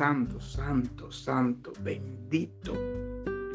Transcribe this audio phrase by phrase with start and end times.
[0.00, 2.72] santo, santo, santo, bendito,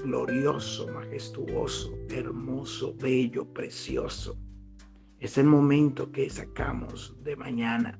[0.03, 4.37] glorioso, majestuoso, hermoso, bello, precioso.
[5.19, 7.99] Es el momento que sacamos de mañana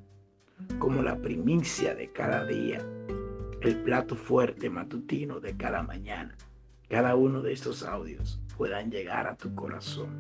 [0.78, 2.88] como la primicia de cada día,
[3.62, 6.38] el plato fuerte matutino de cada mañana.
[6.88, 10.20] Cada uno de estos audios puedan llegar a tu corazón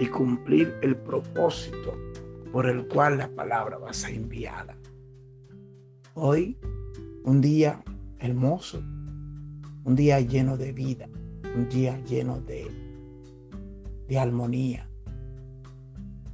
[0.00, 1.96] y cumplir el propósito
[2.50, 4.76] por el cual la palabra va a ser enviada.
[6.14, 6.58] Hoy,
[7.24, 7.82] un día
[8.18, 8.82] hermoso,
[9.84, 11.08] un día lleno de vida,
[11.54, 12.70] un día lleno de,
[14.08, 14.88] de armonía.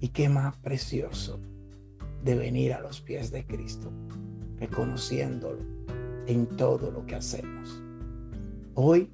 [0.00, 1.40] Y qué más precioso
[2.22, 3.90] de venir a los pies de Cristo,
[4.58, 5.62] reconociéndolo
[6.26, 7.82] en todo lo que hacemos.
[8.74, 9.10] Hoy,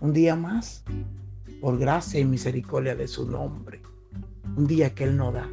[0.00, 0.84] un día más,
[1.60, 3.80] por gracia y misericordia de su nombre,
[4.56, 5.48] un día que Él nos da.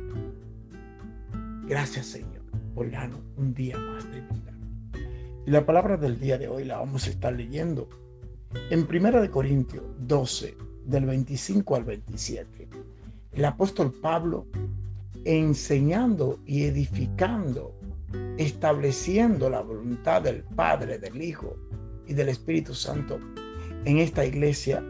[1.67, 2.41] Gracias Señor
[2.73, 4.46] por darnos un día más de vida.
[5.47, 7.87] Y la palabra del día de hoy la vamos a estar leyendo
[8.69, 12.67] en 1 Corintios 12, del 25 al 27.
[13.31, 14.45] El apóstol Pablo
[15.23, 17.73] enseñando y edificando,
[18.37, 21.55] estableciendo la voluntad del Padre, del Hijo
[22.05, 23.17] y del Espíritu Santo
[23.85, 24.83] en esta iglesia,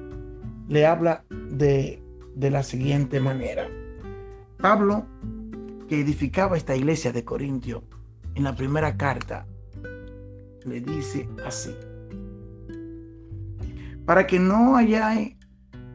[0.69, 2.01] le habla de,
[2.33, 3.69] de la siguiente manera.
[4.59, 5.05] Pablo,
[5.87, 7.83] que edificaba esta iglesia de Corintio,
[8.33, 9.45] en la primera carta,
[10.67, 11.75] le dice así.
[14.05, 15.13] Para que no haya,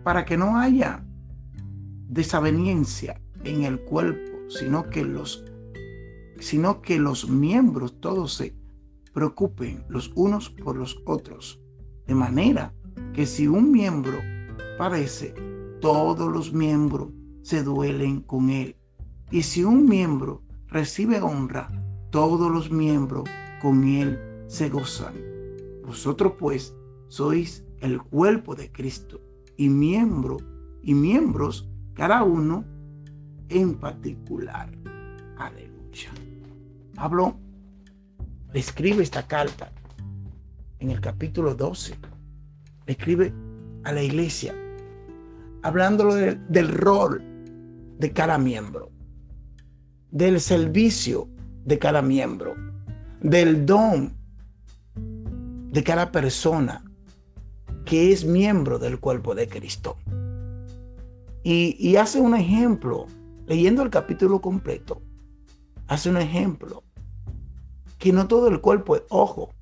[0.03, 1.05] para que no haya
[2.09, 5.45] desaveniencia en el cuerpo sino que los,
[6.39, 8.55] sino que los miembros todos se
[9.15, 11.61] preocupen los unos por los otros.
[12.07, 12.75] De manera
[13.15, 14.19] que si un miembro
[14.79, 15.35] padece,
[15.81, 17.09] todos los miembros
[17.43, 18.77] se duelen con él.
[19.31, 21.69] Y si un miembro recibe honra,
[22.11, 23.25] todos los miembros
[23.61, 24.19] con él
[24.53, 25.15] se gozan.
[25.87, 26.75] Vosotros pues
[27.09, 29.19] sois el cuerpo de Cristo
[29.57, 30.37] y miembro
[30.83, 32.63] y miembros cada uno
[33.49, 34.71] en particular.
[35.39, 36.11] Aleluya.
[36.95, 37.35] Pablo
[38.53, 39.73] le escribe esta carta
[40.81, 41.95] en el capítulo 12.
[42.87, 43.33] Le escribe
[43.85, 44.55] a la iglesia,
[45.63, 47.23] hablándolo del rol
[47.99, 48.91] de cada miembro,
[50.11, 51.27] del servicio
[51.65, 52.55] de cada miembro,
[53.23, 54.21] del don
[55.73, 56.85] de cada persona
[57.85, 59.97] que es miembro del cuerpo de Cristo.
[61.43, 63.07] Y, hace un ejemplo
[63.47, 65.03] leyendo el capítulo completo,
[65.89, 66.85] hace un ejemplo,
[67.99, 69.53] que no todo el cuerpo es ojo,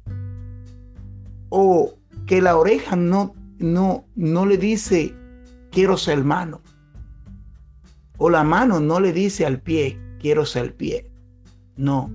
[1.49, 1.95] o
[2.27, 5.15] que la oreja no, no, no le dice,
[5.71, 6.61] quiero ser mano,
[8.19, 11.11] o la mano no le dice al pie, quiero ser pie.
[11.77, 12.11] No,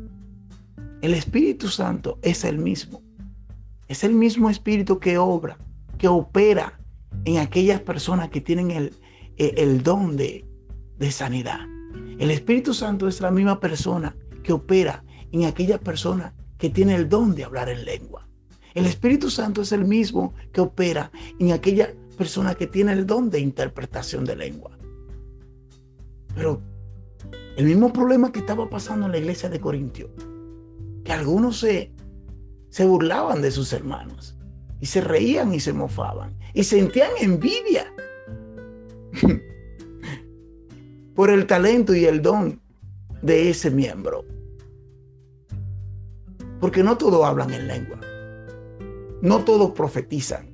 [1.01, 3.04] el Espíritu Santo es el mismo.
[3.88, 5.57] Es el mismo Espíritu que obra,
[5.97, 6.79] que opera
[7.25, 8.94] en aquellas personas que tienen el,
[9.38, 10.46] el don de,
[11.12, 11.59] sanidad.
[12.19, 17.09] El Espíritu Santo es la misma persona que opera en aquella persona que tiene el
[17.09, 18.28] don de hablar en lengua.
[18.73, 23.29] El Espíritu Santo es el mismo que opera en aquella persona que tiene el don
[23.29, 24.78] de interpretación de lengua.
[26.34, 26.62] Pero
[27.57, 30.09] el mismo problema que estaba pasando en la iglesia de Corintio,
[31.03, 31.91] que algunos se,
[32.75, 34.35] se burlaban de sus hermanos
[34.81, 37.85] y se reían y se mofaban y sentían envidia
[41.15, 42.59] por el talento y el don
[43.21, 44.25] de ese miembro.
[46.59, 48.01] Porque no todos hablan en lengua.
[49.21, 50.49] No todos profetizan.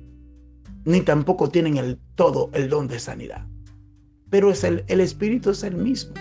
[0.84, 3.48] Ni tampoco tienen el todo el don de sanidad.
[4.30, 6.14] Pero es el, el Espíritu es el mismo.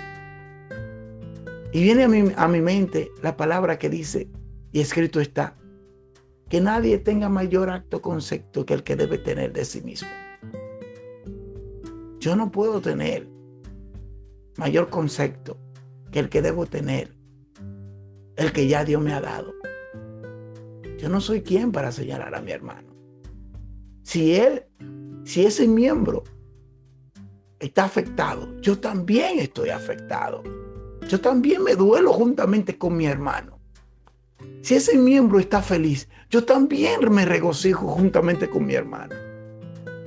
[1.72, 4.28] Y viene a mi, a mi mente la palabra que dice,
[4.72, 5.61] y escrito está,
[6.51, 10.09] que nadie tenga mayor acto concepto que el que debe tener de sí mismo.
[12.19, 13.25] Yo no puedo tener
[14.57, 15.57] mayor concepto
[16.12, 17.15] que el que debo tener,
[18.36, 19.53] el que ya Dios me ha dado.
[20.98, 22.89] Yo no soy quien para señalar a mi hermano.
[24.04, 24.65] Si él,
[25.24, 26.25] si ese miembro
[27.62, 30.44] está afectado, yo también estoy afectado.
[31.07, 33.50] Yo también me duelo juntamente con mi hermano.
[34.62, 39.16] Si ese miembro está feliz, yo también me regocijo juntamente con mi hermano.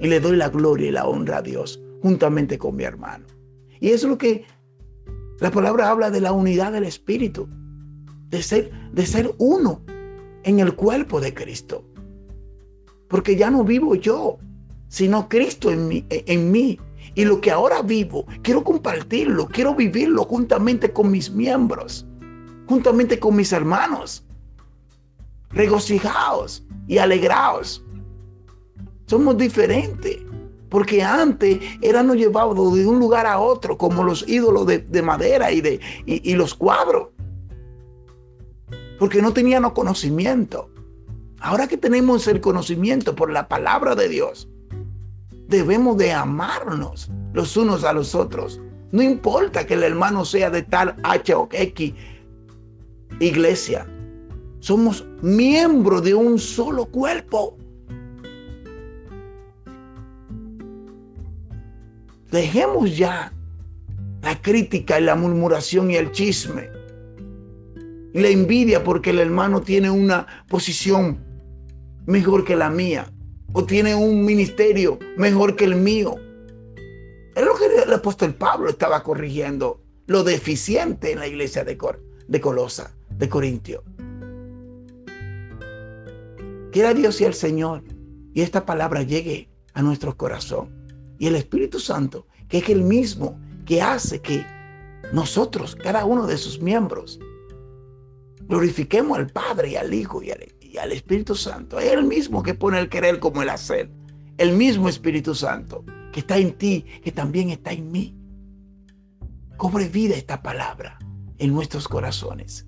[0.00, 3.24] Y le doy la gloria y la honra a Dios juntamente con mi hermano.
[3.80, 4.44] Y eso es lo que
[5.40, 7.48] la palabra habla de la unidad del Espíritu,
[8.28, 9.82] de ser, de ser uno
[10.44, 11.84] en el cuerpo de Cristo.
[13.08, 14.38] Porque ya no vivo yo,
[14.88, 16.78] sino Cristo en mí, en mí.
[17.14, 22.06] Y lo que ahora vivo, quiero compartirlo, quiero vivirlo juntamente con mis miembros,
[22.66, 24.23] juntamente con mis hermanos.
[25.54, 27.84] Regocijaos y alegraos.
[29.06, 30.18] Somos diferentes.
[30.68, 35.60] Porque antes éramos llevados de un lugar a otro, como los ídolos de, madera y,
[35.60, 37.10] de, y, los cuadros.
[38.98, 40.68] Porque no teníamos conocimiento.
[41.38, 44.48] Ahora que tenemos el conocimiento por la palabra de Dios,
[45.46, 48.60] debemos de amarnos los unos a los otros.
[48.90, 51.94] No importa que el hermano sea de tal H o X
[53.20, 53.86] iglesia.
[54.64, 57.58] Somos miembros de un solo cuerpo.
[62.30, 63.30] Dejemos ya
[64.22, 66.70] la crítica y la murmuración y el chisme.
[68.14, 71.22] Y la envidia porque el hermano tiene una posición
[72.06, 73.12] mejor que la mía.
[73.52, 76.14] O tiene un ministerio mejor que el mío.
[77.36, 79.82] Es lo que el apóstol Pablo estaba corrigiendo.
[80.06, 81.76] Lo deficiente en la iglesia de,
[82.28, 83.84] de Colosa, de Corintio.
[86.74, 87.84] Quiera Dios y el Señor.
[88.34, 90.74] Y esta palabra llegue a nuestro corazón
[91.20, 94.44] y el Espíritu Santo, que es el mismo que hace que
[95.12, 97.20] nosotros, cada uno de sus miembros,
[98.48, 101.78] glorifiquemos al Padre y al Hijo y al, Espíritu Santo.
[101.78, 103.88] Es el mismo que pone el querer como el hacer.
[104.36, 108.18] El mismo Espíritu Santo que está en ti, que también está en mí.
[109.58, 110.98] Cobre vida esta palabra
[111.38, 112.66] en nuestros corazones.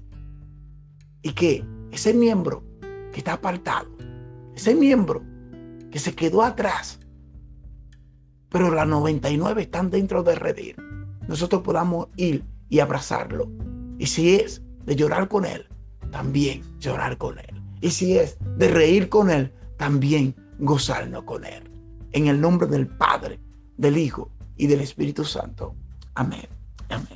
[1.22, 2.62] Y que ese miembro
[3.12, 3.95] que está apartado,
[4.56, 5.22] ese miembro
[5.90, 6.98] que se quedó atrás,
[8.48, 10.76] pero las 99 están dentro de redir.
[11.28, 13.50] Nosotros podamos ir y abrazarlo.
[13.98, 15.66] Y si es de llorar con él,
[16.10, 17.62] también llorar con él.
[17.82, 21.70] Y si es de reír con él, también gozarnos con él.
[22.12, 23.38] En el nombre del Padre,
[23.76, 25.74] del Hijo y del Espíritu Santo.
[26.14, 26.48] Amén.
[26.88, 27.15] Amén.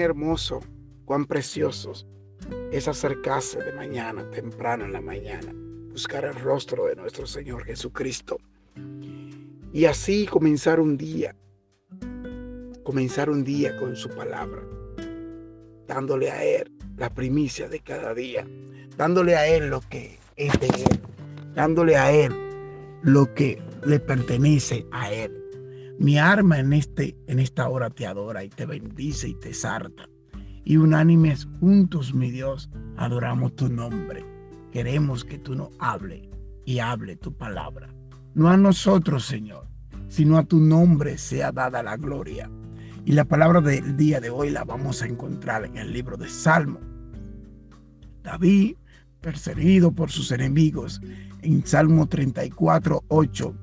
[0.00, 0.60] Hermoso,
[1.04, 2.06] cuán preciosos
[2.72, 5.52] es acercarse de mañana, temprano en la mañana,
[5.90, 8.38] buscar el rostro de nuestro Señor Jesucristo.
[9.72, 11.36] Y así comenzar un día,
[12.82, 14.62] comenzar un día con su palabra,
[15.86, 18.46] dándole a Él la primicia de cada día,
[18.96, 21.00] dándole a Él lo que es de Él,
[21.54, 22.32] dándole a Él
[23.02, 25.39] lo que le pertenece a Él.
[26.00, 30.08] Mi arma en, este, en esta hora te adora y te bendice y te sarta.
[30.64, 34.24] Y unánimes juntos, mi Dios, adoramos tu nombre.
[34.72, 36.26] Queremos que tú nos hable
[36.64, 37.94] y hable tu palabra.
[38.32, 39.68] No a nosotros, Señor,
[40.08, 42.50] sino a tu nombre sea dada la gloria.
[43.04, 46.30] Y la palabra del día de hoy la vamos a encontrar en el libro de
[46.30, 46.80] Salmo.
[48.22, 48.76] David,
[49.20, 51.02] perseguido por sus enemigos,
[51.42, 53.54] en Salmo 34, 8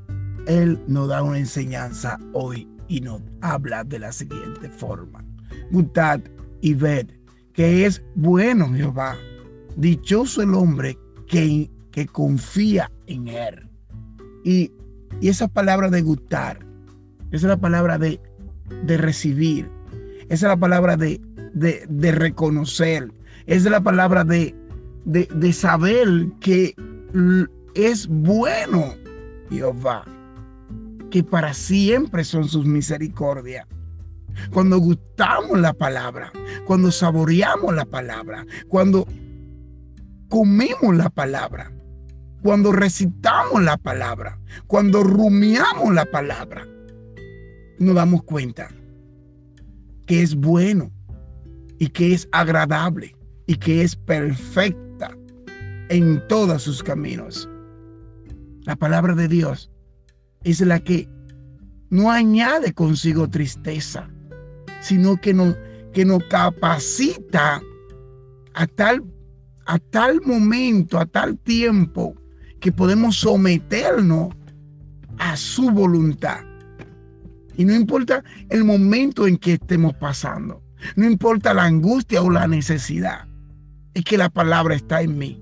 [0.48, 5.24] él nos da una enseñanza hoy y nos habla de la siguiente forma.
[5.72, 6.22] Gutad
[6.62, 7.08] y ved
[7.54, 9.16] que es bueno Jehová.
[9.76, 10.98] Dichoso el hombre
[11.28, 13.70] que, que confía en él.
[14.44, 14.72] Y,
[15.22, 16.60] esa palabra de gustar,
[17.32, 18.20] esa es la palabra de,
[18.84, 19.68] de recibir,
[20.30, 21.20] esa es la palabra de,
[21.56, 23.12] de, reconocer,
[23.48, 24.54] esa es la palabra de,
[25.06, 26.76] de, de saber que
[27.74, 28.94] es bueno
[29.50, 30.04] Jehová
[31.24, 33.66] para siempre son sus misericordias.
[34.52, 36.32] Cuando gustamos la palabra,
[36.66, 39.08] cuando saboreamos la palabra, cuando
[40.30, 41.72] comemos la palabra,
[42.44, 46.68] cuando recitamos la palabra, cuando rumiamos la palabra,
[47.80, 48.70] nos damos cuenta
[50.06, 50.92] que es bueno
[51.80, 53.16] y que es agradable
[53.48, 55.18] y que es perfecta
[55.90, 57.50] en todos sus caminos.
[58.64, 59.72] La palabra de Dios
[60.52, 61.10] es la que
[61.90, 64.10] no añade consigo tristeza,
[64.82, 65.56] sino que nos,
[65.94, 67.62] que nos capacita
[68.54, 69.04] a tal,
[69.66, 72.16] a tal momento, a tal tiempo,
[72.60, 74.30] que podemos someternos
[75.18, 76.40] a su voluntad.
[77.56, 80.62] Y no importa el momento en que estemos pasando,
[80.96, 83.28] no importa la angustia o la necesidad,
[83.94, 85.42] es que la palabra está en mí,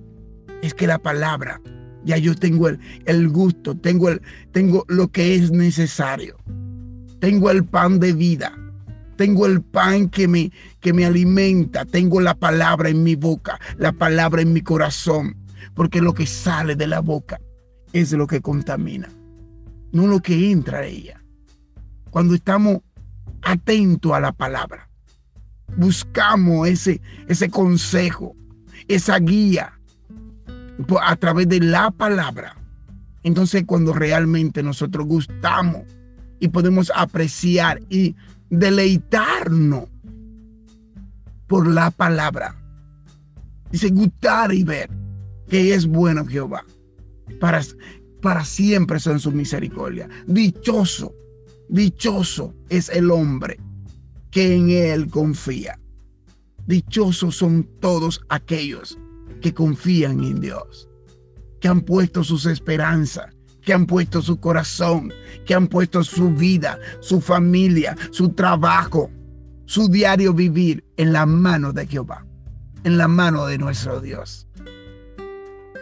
[0.61, 1.59] es que la palabra
[2.05, 4.21] ya yo tengo el, gusto, tengo, el,
[4.51, 6.37] tengo lo que es necesario.
[7.19, 8.53] Tengo el pan de vida.
[9.17, 11.85] Tengo el pan que me, que me alimenta.
[11.85, 15.35] Tengo la palabra en mi boca, la palabra en mi corazón.
[15.73, 17.39] Porque lo que sale de la boca
[17.91, 19.09] es lo que contamina,
[19.91, 21.21] no lo que entra a ella.
[22.11, 22.79] Cuando estamos
[23.41, 24.89] atentos a la palabra,
[25.77, 28.35] buscamos ese, ese consejo,
[28.87, 29.74] esa guía,
[31.01, 32.55] a través de la palabra,
[33.23, 35.83] Entonces cuando realmente nosotros gustamos
[36.39, 38.15] y podemos apreciar y
[38.49, 39.85] deleitarnos
[41.47, 42.55] por la palabra.
[43.71, 44.89] Dice gustar y ver
[45.49, 46.63] que es bueno Jehová.
[47.39, 47.61] Para,
[48.21, 50.07] para siempre son su misericordia.
[50.27, 51.13] Dichoso,
[51.69, 53.59] dichoso es el hombre
[54.29, 55.79] que en él confía.
[56.67, 58.97] Dichosos son todos aquellos
[59.41, 60.89] que confían en Dios,
[61.59, 65.11] que han puesto sus esperanzas, que han puesto su corazón,
[65.45, 69.09] que han puesto su vida, su familia, su trabajo,
[69.65, 72.25] su diario vivir en la mano de Jehová,
[72.83, 74.47] en la mano de nuestro Dios.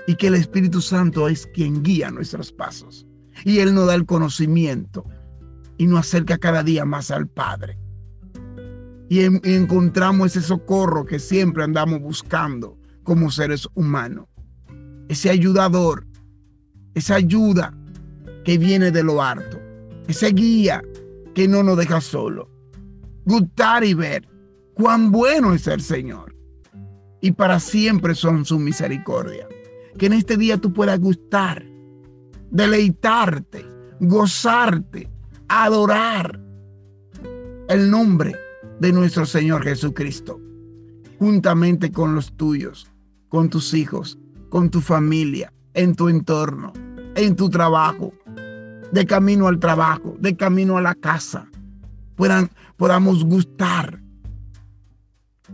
[0.07, 3.05] Y que el Espíritu Santo es quien guía nuestros pasos.
[3.45, 5.05] Y Él nos da el conocimiento
[5.77, 7.77] y nos acerca cada día más al Padre.
[9.09, 14.27] Y, encontramos ese socorro que siempre andamos buscando como seres humanos.
[15.09, 16.05] Ese ayudador,
[16.93, 17.73] esa ayuda
[18.43, 19.59] que viene de lo alto,
[20.07, 20.81] ese guía
[21.33, 22.53] que no nos deja solo
[23.25, 24.27] gustar y ver
[24.73, 26.35] cuán bueno es el Señor.
[27.21, 29.47] Y para siempre son su misericordia.
[29.97, 31.63] Que en este día tú puedas gustar,
[32.49, 33.65] deleitarte,
[33.99, 35.09] gozarte,
[35.47, 36.39] adorar
[37.69, 38.35] el nombre
[38.79, 40.41] de nuestro Señor Jesucristo,
[41.19, 42.91] juntamente con los tuyos,
[43.33, 46.71] con tus hijos, con tu familia, en tu entorno,
[47.15, 48.13] en tu trabajo,
[48.91, 51.49] de camino al trabajo, de camino a la casa,
[52.15, 53.99] puedan, podamos gustar.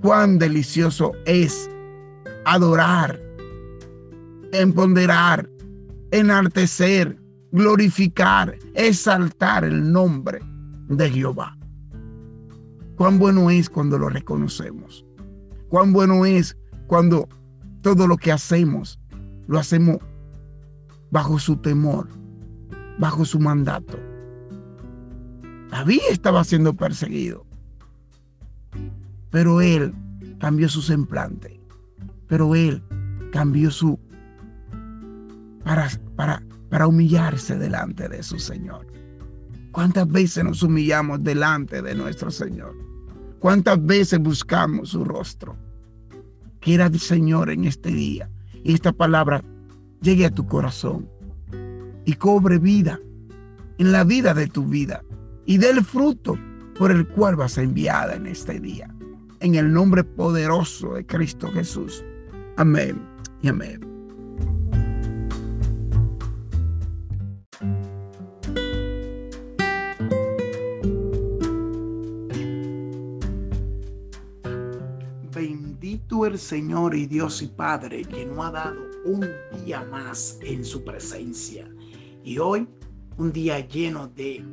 [0.01, 1.71] Cuán delicioso es
[2.43, 3.17] adorar,
[4.51, 5.49] empoderar,
[6.11, 7.17] enaltecer,
[7.53, 10.39] glorificar, exaltar el nombre
[10.89, 11.57] de Jehová.
[12.97, 15.05] Cuán bueno es cuando lo reconocemos.
[15.69, 16.57] Cuán bueno es
[16.87, 17.29] cuando
[17.81, 18.99] todo lo que hacemos
[19.47, 19.97] lo hacemos
[21.11, 22.07] bajo su temor,
[22.99, 23.97] bajo su mandato.
[25.71, 27.45] David estaba siendo perseguido.
[29.31, 29.93] Pero él
[30.39, 31.59] cambió su semblante.
[32.27, 32.83] Pero él
[33.31, 33.99] cambió su...
[35.63, 38.87] Para, para, para humillarse delante de su Señor.
[39.71, 42.75] ¿Cuántas veces nos humillamos delante de nuestro Señor?
[43.39, 45.55] ¿Cuántas veces buscamos su rostro?
[46.59, 48.29] Quiera el Señor en este día
[48.63, 49.43] y esta palabra
[50.01, 51.09] llegue a tu corazón
[52.05, 52.99] y cobre vida
[53.77, 55.03] en la vida de tu vida
[55.45, 56.37] y del fruto
[56.77, 58.93] por el cual vas enviada en este día.
[59.39, 62.03] En el nombre poderoso de Cristo Jesús.
[62.57, 63.01] Amén
[63.41, 63.88] y amén.
[76.29, 79.27] El Señor y Dios y Padre que nos ha dado un
[79.63, 81.69] día más en su presencia.
[82.23, 82.67] Y hoy
[83.17, 84.43] un día lleno de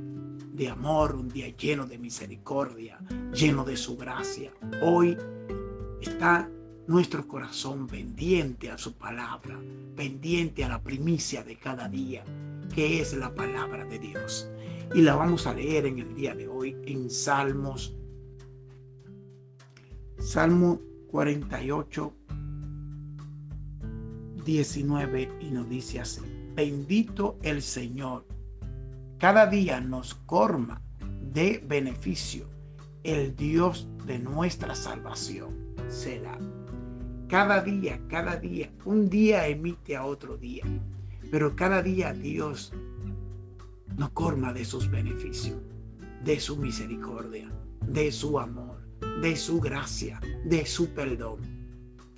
[0.56, 2.98] de amor, un día lleno de misericordia,
[3.32, 4.50] lleno de su gracia.
[4.82, 5.16] Hoy
[6.00, 6.50] está
[6.86, 9.60] nuestro corazón pendiente a su palabra,
[9.94, 12.24] pendiente a la primicia de cada día,
[12.74, 14.48] que es la palabra de Dios.
[14.94, 17.94] Y la vamos a leer en el día de hoy en Salmos,
[20.18, 20.80] Salmo
[21.10, 22.12] 48,
[24.44, 26.22] 19, y nos dice así,
[26.54, 28.24] bendito el Señor
[29.18, 30.82] cada día nos corma
[31.32, 32.46] de beneficio
[33.02, 35.56] el Dios de nuestra salvación
[35.88, 36.38] será.
[37.26, 40.64] Cada día, cada día, un día emite a otro día,
[41.30, 42.74] pero cada día Dios
[43.96, 45.56] nos corma de sus beneficios,
[46.22, 47.50] de su misericordia,
[47.86, 48.85] de su amor,
[49.20, 51.40] de su gracia, de su perdón.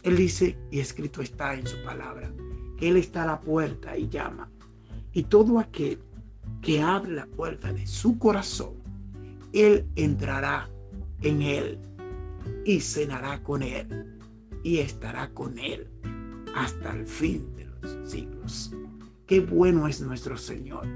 [0.03, 2.33] Él dice, y escrito está en su palabra,
[2.77, 4.51] que Él está a la puerta y llama.
[5.13, 5.99] Y todo aquel
[6.63, 8.75] que abre la puerta de su corazón,
[9.53, 10.69] Él entrará
[11.23, 11.79] en Él
[12.65, 14.19] y cenará con Él
[14.63, 15.89] y estará con Él
[16.55, 18.73] hasta el fin de los siglos.
[19.27, 20.87] Qué bueno es nuestro Señor.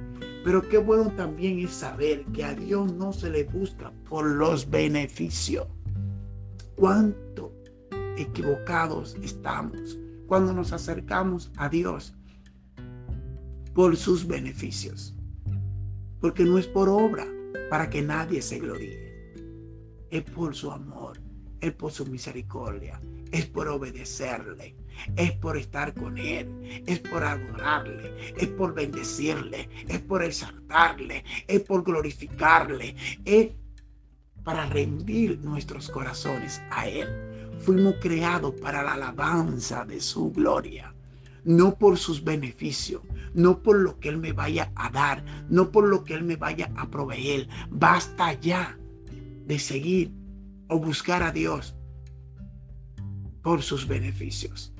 [0.44, 4.68] Pero qué bueno también es saber que a Dios no se le busca por los
[4.68, 5.66] beneficios.
[6.82, 7.54] Cuánto
[8.16, 12.12] equivocados estamos cuando nos acercamos a Dios
[13.72, 15.14] por sus beneficios
[16.20, 17.24] porque no es por obra
[17.70, 19.32] para que nadie se gloríe.
[20.10, 21.20] Es por su amor,
[21.60, 24.74] es por su misericordia, es por obedecerle,
[25.14, 31.60] es por estar con Él, es por adorarle, es por bendecirle, es por exaltarle, es
[31.60, 33.52] por glorificarle, es
[34.44, 37.08] para rendir nuestros corazones a Él.
[37.60, 40.94] Fuimos creados para la alabanza de su gloria.
[41.44, 43.02] no por sus beneficios,
[43.34, 46.36] no por lo que Él me vaya a dar, no por lo que Él me
[46.36, 47.48] vaya a proveer.
[47.70, 48.78] Basta ya
[49.46, 50.12] de seguir
[50.68, 51.74] o buscar a Dios
[53.42, 54.72] por sus beneficios.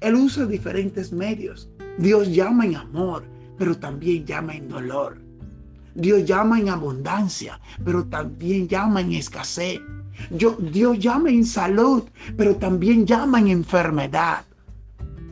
[0.00, 1.70] Él usa diferentes medios.
[1.98, 3.24] Dios llama en amor,
[3.58, 5.23] pero también llama en dolor.
[5.94, 9.80] Dios llama en abundancia, pero también llama en escasez.
[10.30, 12.04] Dios llama en salud,
[12.36, 14.44] pero también llama en enfermedad.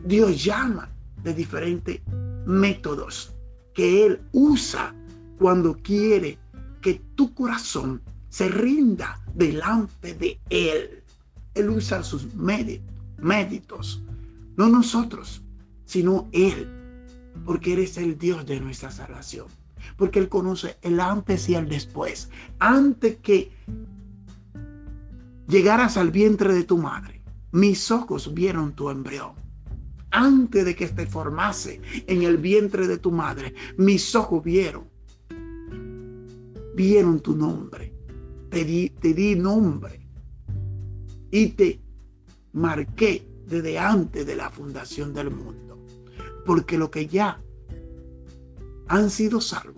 [0.05, 0.89] Dios llama
[1.23, 2.01] de diferentes
[2.45, 3.33] métodos
[3.73, 4.93] que Él usa
[5.39, 6.37] cuando quiere
[6.81, 11.03] que tu corazón se rinda delante de Él.
[11.55, 14.01] Él usa sus méditos,
[14.57, 15.41] no nosotros,
[15.85, 16.67] sino Él,
[17.45, 19.47] porque eres el Dios de nuestra salvación,
[19.97, 23.51] porque Él conoce el antes y el después, antes que
[25.47, 27.21] llegaras al vientre de tu madre.
[27.51, 29.43] Mis ojos vieron tu embrión
[30.13, 34.87] antes de que te formase en el vientre de tu madre, mis ojos vieron,
[36.75, 37.91] vieron tu nombre,
[38.49, 39.99] te di, te di nombre
[41.31, 41.81] y te
[42.53, 45.83] marqué desde antes de la fundación del mundo.
[46.45, 47.41] Porque lo que ya
[48.87, 49.72] han sido salvos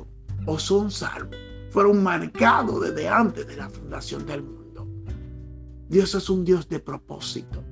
[0.46, 1.38] o son salvos,
[1.70, 4.88] fueron marcados desde antes de la fundación del mundo.
[5.90, 7.64] Dios es un Dios de propósito.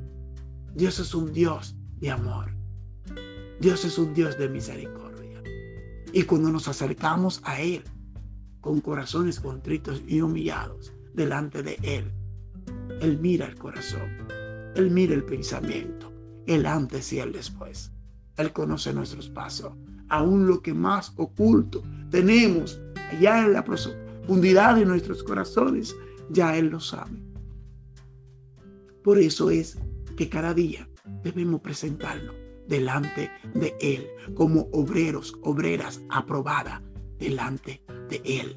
[0.75, 2.51] Dios es un Dios de amor.
[3.59, 5.41] Dios es un Dios de misericordia.
[6.11, 7.83] Y cuando nos acercamos a Él
[8.61, 12.11] con corazones contritos y humillados delante de Él,
[13.01, 14.09] Él mira el corazón,
[14.75, 16.11] Él mira el pensamiento,
[16.45, 17.91] el antes y el después.
[18.37, 19.73] Él conoce nuestros pasos,
[20.13, 22.79] aún lo que más oculto tenemos
[23.11, 25.95] allá en la profundidad de nuestros corazones,
[26.29, 27.19] ya Él lo sabe.
[29.03, 29.77] Por eso es
[30.15, 30.87] que cada día
[31.23, 32.35] debemos presentarnos
[32.67, 36.79] delante de Él, como obreros, obreras aprobadas
[37.17, 38.55] delante de Él.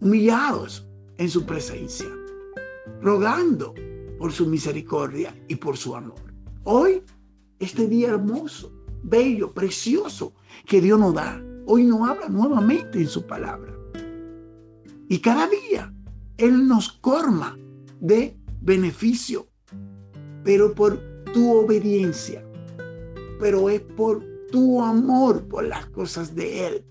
[0.00, 0.86] Humillados
[1.16, 2.10] en su presencia,
[3.00, 3.74] rogando
[4.18, 6.20] por su misericordia y por su amor.
[6.64, 7.02] Hoy,
[7.58, 8.70] este día hermoso,
[9.04, 10.32] bello, precioso
[10.66, 13.72] que Dios nos da, hoy nos habla nuevamente en su palabra.
[15.08, 15.94] Y cada día
[16.38, 17.56] Él nos corma
[18.00, 19.46] de beneficio,
[20.42, 20.98] pero por
[21.32, 22.44] tu obediencia,
[23.38, 26.84] pero es por tu amor por las cosas de Él,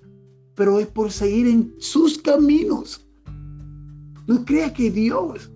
[0.56, 3.08] pero es por seguir en sus caminos.
[4.28, 5.52] No creas que Dios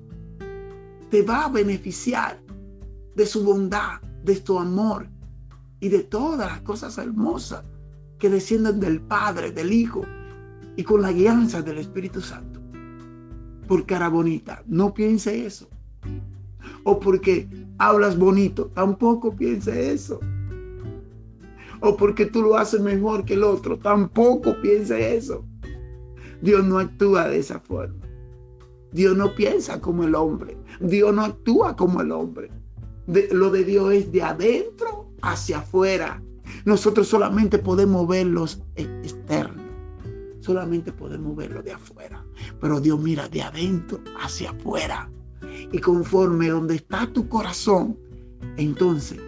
[1.10, 2.41] te va a beneficiar
[3.15, 5.08] de su bondad, de su amor
[5.80, 7.63] y de todas las cosas hermosas
[8.20, 10.04] que descienden del Padre, del Hijo
[10.76, 12.60] y con la guianza del Espíritu Santo.
[13.68, 15.70] Por cara bonita, no piense eso
[16.84, 18.72] o porque hablas bonito.
[18.74, 20.20] Tampoco piense eso.
[21.80, 23.78] O porque tú lo haces mejor que el otro.
[23.78, 25.46] Tampoco piense eso.
[26.42, 28.06] Dios no actúa de esa forma.
[28.92, 30.58] Dios no piensa como el hombre.
[30.80, 32.50] Dios no actúa como el hombre.
[33.32, 36.22] lo de Dios es de adentro hacia afuera.
[36.66, 39.66] Nosotros solamente podemos verlos externos.
[40.40, 42.24] Solamente podemos verlo de afuera.
[42.62, 45.10] Pero Dios mira de adentro hacia afuera
[45.72, 47.98] y conforme donde está tu corazón,
[48.58, 49.20] entonces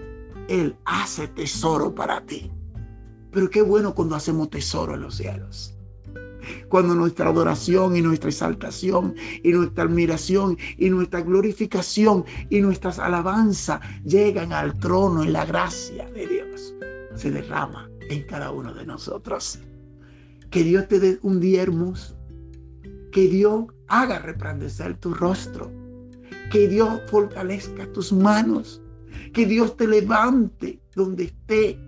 [0.47, 2.51] Él hace tesoro para ti.
[3.31, 5.75] Pero qué bueno cuando hacemos tesoro en los cielos.
[6.67, 13.79] Cuando nuestra adoración y nuestra exaltación y nuestra admiración y nuestra glorificación y nuestras alabanzas
[14.03, 16.75] llegan al trono en la gracia de Dios,
[17.15, 19.59] se derrama en cada uno de nosotros.
[20.49, 22.15] Que Dios te dé un día hermoso.
[23.11, 25.71] Que Dios haga resplandecer tu rostro
[26.49, 28.81] que Dios fortalezca tus manos.
[29.33, 31.79] Que Dios te levante donde esté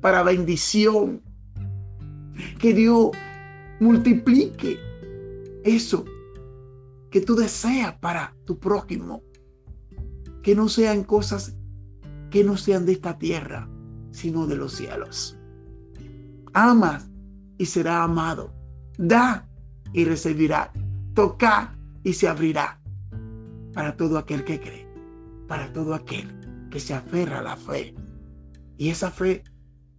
[0.00, 1.22] para bendición.
[2.58, 3.10] Que Dios
[3.80, 4.78] multiplique
[5.64, 6.04] eso
[7.10, 9.22] que tú deseas para tu prójimo.
[10.42, 11.56] Que no sean cosas
[12.30, 13.68] que no sean de esta tierra,
[14.12, 15.36] sino de los cielos.
[16.52, 17.10] Amas
[17.58, 18.54] y será amado.
[18.96, 19.48] Da
[19.92, 20.72] y recibirá.
[21.14, 22.80] Toca y se abrirá
[23.74, 24.86] para todo aquel que cree,
[25.48, 27.94] para todo aquel que se aferra a la fe.
[28.78, 29.42] Y esa fe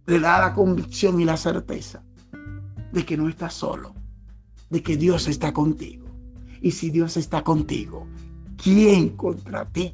[0.06, 2.02] le da la convicción y la certeza
[2.92, 3.94] de que no estás solo,
[4.70, 6.06] de que Dios está contigo.
[6.60, 8.06] Y si Dios está contigo,
[8.62, 9.92] ¿quién contra ti?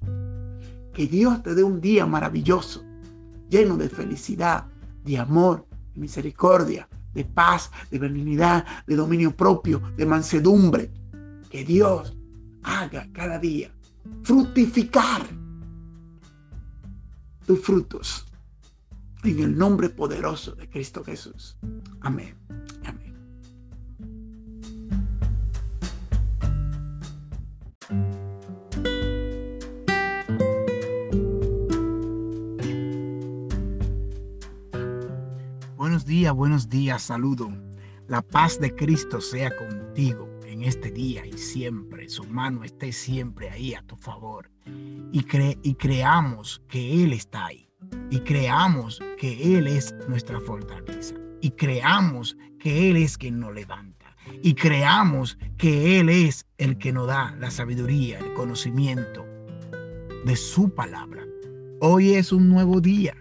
[0.93, 2.85] Que Dios te dé un día maravilloso,
[3.49, 4.67] lleno de felicidad,
[5.05, 10.91] de amor, de misericordia, de paz, de benignidad, de dominio propio, de mansedumbre.
[11.49, 12.15] Que Dios
[12.63, 13.73] haga cada día
[14.23, 15.23] fructificar
[17.47, 18.27] tus frutos
[19.25, 21.57] En el nombre poderoso de Cristo Jesús.
[22.01, 22.37] Amén.
[36.33, 37.51] Buenos días, saludo.
[38.07, 42.09] La paz de Cristo sea contigo en este día y siempre.
[42.09, 44.51] Su mano esté siempre ahí a tu favor.
[45.11, 47.71] Y, cre y creamos que Él está ahí.
[48.11, 51.15] Y creamos que Él es nuestra fortaleza.
[51.41, 54.15] Y creamos que Él es quien nos levanta.
[54.43, 59.25] Y creamos que Él es el que nos da la sabiduría, el conocimiento
[60.27, 61.25] de su palabra.
[61.81, 63.17] Hoy es un nuevo día.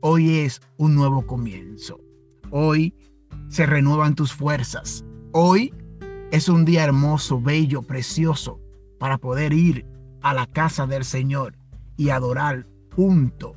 [0.00, 2.07] Hoy es un nuevo comienzo.
[2.50, 2.94] Hoy
[3.48, 5.04] se renuevan tus fuerzas.
[5.32, 5.74] Hoy
[6.30, 8.60] es un día hermoso, bello, precioso
[8.98, 9.86] para poder ir
[10.22, 11.56] a la casa del Señor
[11.96, 13.54] y adorar junto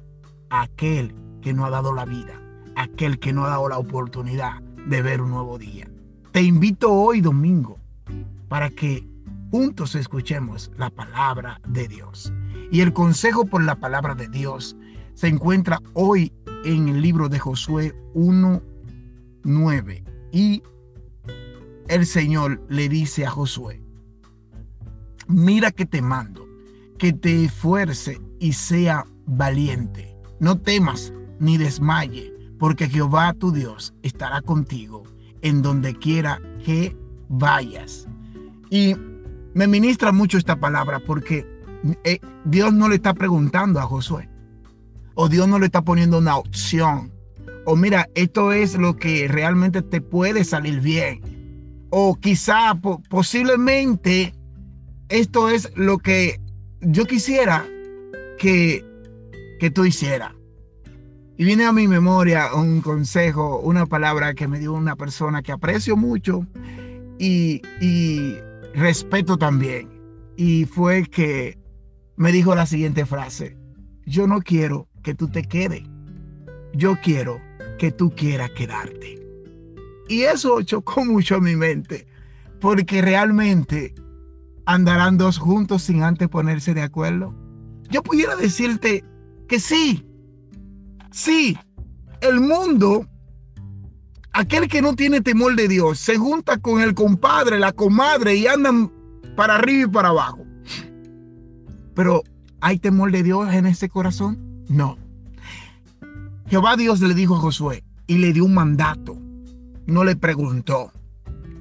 [0.49, 2.41] a aquel que no ha dado la vida,
[2.75, 5.89] aquel que no ha dado la oportunidad de ver un nuevo día.
[6.32, 7.80] Te invito hoy domingo
[8.47, 9.08] para que
[9.51, 12.32] juntos escuchemos la palabra de Dios.
[12.71, 14.75] Y el consejo por la palabra de Dios
[15.13, 16.32] se encuentra hoy
[16.63, 17.93] en el libro de Josué
[19.43, 20.63] 1.9 y
[21.88, 23.82] el Señor le dice a Josué,
[25.27, 26.47] mira que te mando,
[26.97, 30.15] que te esfuerce y sea valiente.
[30.39, 35.04] No temas ni desmaye, porque Jehová tu Dios estará contigo
[35.41, 36.95] en donde quiera que
[37.27, 38.08] vayas.
[38.69, 38.95] Y
[39.54, 41.45] me ministra mucho esta palabra porque
[42.04, 44.30] eh, Dios no le está preguntando a Josué,
[45.15, 47.12] o Dios no le está poniendo una opción,
[47.65, 51.21] o mira, esto es lo que realmente te puede salir bien,
[51.89, 54.34] o quizá posiblemente
[55.10, 56.39] esto es lo que
[56.82, 57.65] yo quisiera
[58.39, 58.86] que,
[59.60, 60.34] que tú hicieras.
[61.38, 65.52] Y viene a mi memoria un consejo, una palabra que me dio una persona que
[65.52, 66.45] aprecio mucho
[67.17, 68.38] y, y
[68.74, 69.89] respeto también.
[70.38, 71.58] Y fue que
[72.15, 73.58] me dijo la siguiente frase,
[74.06, 75.84] yo no quiero que tú te quedes,
[76.74, 77.41] yo quiero
[77.82, 79.20] que tú quieras quedarte.
[80.08, 82.06] Y eso chocó mucho a mi mente,
[82.60, 83.96] porque realmente
[84.67, 87.34] andarán dos juntos sin antes ponerse de acuerdo.
[87.89, 89.04] Yo pudiera decirte
[89.48, 90.06] que sí,
[91.10, 91.58] sí,
[92.22, 93.08] el mundo,
[94.32, 98.46] aquel que no tiene temor de Dios, se junta con el compadre, la comadre y
[98.46, 98.91] andan
[99.36, 100.46] para arriba y para abajo.
[101.96, 102.22] Pero
[102.60, 104.38] ¿hay temor de Dios en ese corazón?
[104.70, 105.01] No.
[106.52, 109.18] Jehová Dios le dijo a Josué y le dio un mandato.
[109.86, 110.92] No le preguntó.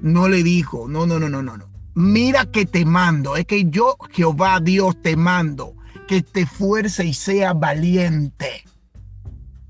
[0.01, 1.69] No le dijo, no, no, no, no, no, no.
[1.93, 3.37] Mira que te mando.
[3.37, 5.75] Es que yo, Jehová Dios, te mando
[6.09, 8.65] que te fuerce y sea valiente.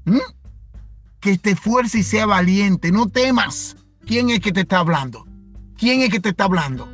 [0.06, 0.18] ¿Mm?
[1.20, 2.92] Que te fuerce y sea valiente.
[2.92, 3.78] No temas.
[4.08, 5.28] ¿Quién es que te está hablando?
[5.78, 6.90] ¿Quién es que te está hablando?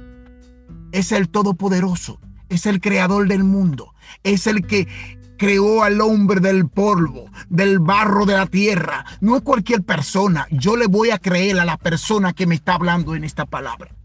[0.91, 2.19] Es el Todopoderoso.
[2.49, 3.93] Es el Creador del mundo.
[4.23, 4.89] Es el que
[5.37, 9.05] creó al hombre del polvo, del barro de la tierra.
[9.21, 10.47] No es cualquier persona.
[10.51, 13.95] Yo le voy a creer a la persona que me está hablando en esta palabra.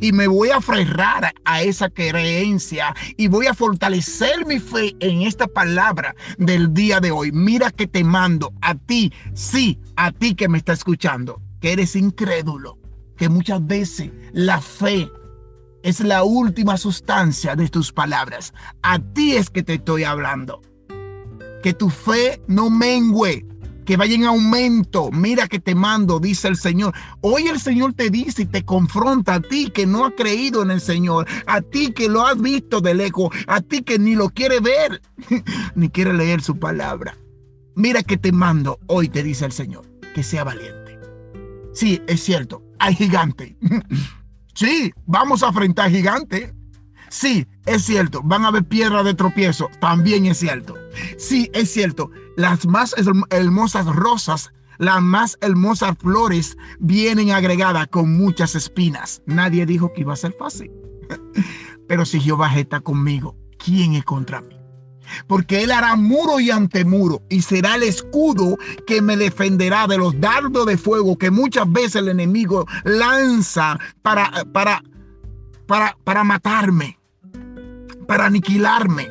[0.00, 5.22] Y me voy a aferrar a esa creencia y voy a fortalecer mi fe en
[5.22, 7.30] esta palabra del día de hoy.
[7.32, 11.96] Mira que te mando a ti, sí, a ti que me está escuchando, que eres
[11.96, 12.78] incrédulo,
[13.18, 15.10] que muchas veces la fe
[15.82, 18.54] es la última sustancia de tus palabras.
[18.82, 20.62] A ti es que te estoy hablando
[21.62, 23.46] que tu fe no mengüe,
[23.84, 25.10] que vaya en aumento.
[25.10, 26.94] Mira que te mando, dice el Señor.
[27.20, 30.70] Hoy el Señor te dice y te confronta a ti que no ha creído en
[30.70, 34.28] el Señor, a ti que lo has visto de lejos, a ti que ni lo
[34.30, 35.02] quiere ver,
[35.74, 37.16] ni quiere leer su palabra.
[37.74, 40.98] Mira que te mando, hoy te dice el Señor, que sea valiente.
[41.72, 43.56] Sí, es cierto, hay gigante.
[44.54, 46.54] sí, vamos a enfrentar gigante.
[47.10, 50.76] Sí, es cierto, van a haber piedras de tropiezo, también es cierto.
[51.18, 52.94] Sí, es cierto, las más
[53.30, 59.22] hermosas rosas, las más hermosas flores vienen agregadas con muchas espinas.
[59.26, 60.70] Nadie dijo que iba a ser fácil.
[61.88, 64.56] Pero si Jehová está conmigo, ¿quién es contra mí?
[65.26, 70.20] porque él hará muro y antemuro y será el escudo que me defenderá de los
[70.20, 74.84] dardos de fuego que muchas veces el enemigo lanza para, para,
[75.66, 76.99] para, para matarme
[78.10, 79.08] para aniquilarme,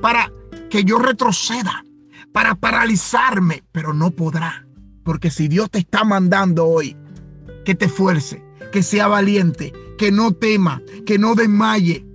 [0.00, 0.32] para
[0.70, 1.84] que yo retroceda,
[2.32, 4.66] para paralizarme, pero no podrá.
[5.04, 6.96] Porque si Dios te está mandando hoy
[7.66, 8.42] que te fuerce,
[8.72, 12.06] que sea valiente, que no tema, que no desmaye,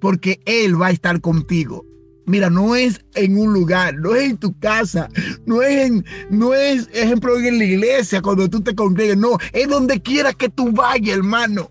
[0.00, 1.86] porque Él va a estar contigo.
[2.26, 5.08] Mira, no es en un lugar, no es en tu casa,
[5.46, 9.68] no es en, no es, ejemplo, en la iglesia cuando tú te congregues, no, es
[9.68, 11.70] donde quiera que tú vayas, hermano.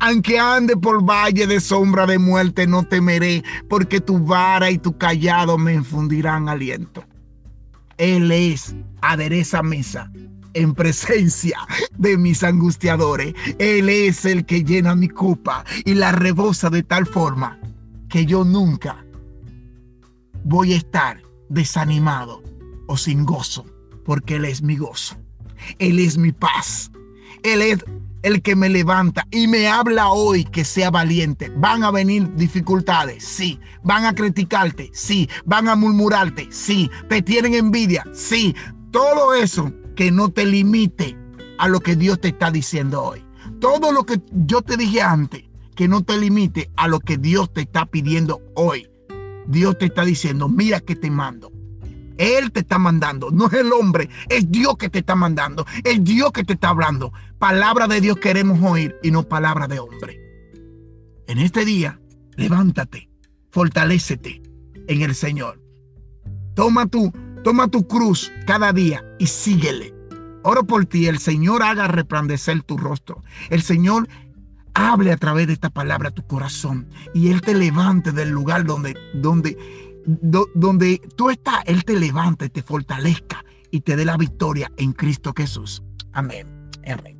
[0.00, 4.96] Aunque ande por valle de sombra de muerte, no temeré, porque tu vara y tu
[4.96, 7.04] callado me infundirán aliento.
[7.98, 10.10] Él es adereza mesa
[10.54, 11.58] en presencia
[11.98, 13.34] de mis angustiadores.
[13.58, 17.58] Él es el que llena mi copa y la rebosa de tal forma
[18.08, 19.04] que yo nunca
[20.44, 22.42] voy a estar desanimado
[22.88, 23.66] o sin gozo,
[24.04, 25.16] porque Él es mi gozo.
[25.78, 26.90] Él es mi paz.
[27.42, 27.84] Él es
[28.22, 31.50] el que me levanta y me habla hoy que sea valiente.
[31.56, 33.58] Van a venir dificultades, sí.
[33.82, 35.28] Van a criticarte, sí.
[35.44, 36.90] Van a murmurarte, sí.
[37.08, 38.54] Te tienen envidia, sí.
[38.90, 41.16] Todo eso que no te limite
[41.58, 43.24] a lo que Dios te está diciendo hoy.
[43.60, 47.52] Todo lo que yo te dije antes, que no te limite a lo que Dios
[47.52, 48.88] te está pidiendo hoy.
[49.46, 51.52] Dios te está diciendo, mira que te mando.
[52.20, 56.04] Él te está mandando, no es el hombre, es Dios que te está mandando, es
[56.04, 57.14] Dios que te está hablando.
[57.38, 60.20] Palabra de Dios queremos oír y no palabra de hombre.
[61.26, 61.98] En este día,
[62.36, 63.08] levántate,
[63.50, 64.42] fortalécete
[64.86, 65.62] en el Señor.
[66.54, 67.10] Toma tu,
[67.42, 69.94] toma tu cruz cada día y síguele.
[70.42, 73.22] Oro por ti, el Señor haga resplandecer tu rostro.
[73.48, 74.06] El Señor
[74.74, 78.66] hable a través de esta palabra a tu corazón y Él te levante del lugar
[78.66, 79.56] donde, donde,
[80.04, 81.62] donde tú estás.
[81.66, 85.82] Él te levante, te fortalezca y te dé la victoria en Cristo Jesús.
[86.12, 86.46] Amén.
[86.86, 87.19] Amén.